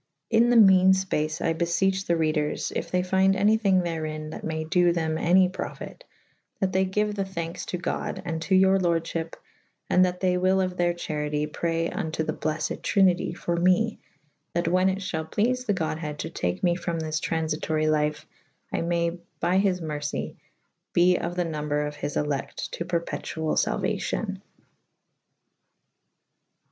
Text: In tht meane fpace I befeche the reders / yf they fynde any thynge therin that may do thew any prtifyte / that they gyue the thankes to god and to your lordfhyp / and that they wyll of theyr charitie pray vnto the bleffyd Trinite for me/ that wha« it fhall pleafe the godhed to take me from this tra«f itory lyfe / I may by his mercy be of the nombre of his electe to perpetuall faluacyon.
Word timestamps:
In 0.31 0.49
tht 0.49 0.65
meane 0.65 0.93
fpace 0.93 1.45
I 1.45 1.53
befeche 1.53 2.07
the 2.07 2.15
reders 2.17 2.71
/ 2.71 2.75
yf 2.75 2.89
they 2.89 3.03
fynde 3.03 3.35
any 3.35 3.55
thynge 3.55 3.83
therin 3.85 4.31
that 4.31 4.43
may 4.43 4.63
do 4.63 4.91
thew 4.91 5.15
any 5.19 5.47
prtifyte 5.47 6.01
/ 6.29 6.59
that 6.59 6.71
they 6.73 6.87
gyue 6.87 7.13
the 7.13 7.23
thankes 7.23 7.67
to 7.67 7.77
god 7.77 8.19
and 8.25 8.41
to 8.41 8.55
your 8.55 8.79
lordfhyp 8.79 9.35
/ 9.61 9.89
and 9.91 10.03
that 10.03 10.19
they 10.19 10.39
wyll 10.39 10.59
of 10.59 10.75
theyr 10.77 10.95
charitie 10.95 11.45
pray 11.45 11.87
vnto 11.91 12.25
the 12.25 12.33
bleffyd 12.33 12.81
Trinite 12.81 13.37
for 13.37 13.55
me/ 13.57 13.99
that 14.55 14.67
wha« 14.67 14.87
it 14.87 14.97
fhall 14.97 15.31
pleafe 15.31 15.67
the 15.67 15.73
godhed 15.75 16.17
to 16.17 16.31
take 16.31 16.63
me 16.63 16.73
from 16.73 16.97
this 16.97 17.19
tra«f 17.19 17.43
itory 17.51 17.87
lyfe 17.87 18.25
/ 18.49 18.73
I 18.73 18.81
may 18.81 19.19
by 19.39 19.59
his 19.59 19.81
mercy 19.81 20.35
be 20.93 21.15
of 21.17 21.35
the 21.35 21.45
nombre 21.45 21.87
of 21.87 21.97
his 21.97 22.17
electe 22.17 22.71
to 22.71 22.85
perpetuall 22.85 23.53
faluacyon. 23.55 24.41